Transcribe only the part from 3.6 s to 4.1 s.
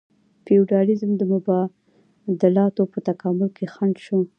خنډ